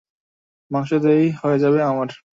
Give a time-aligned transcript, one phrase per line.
[0.71, 2.09] মাংসতেই হয়ে যাবে আমার।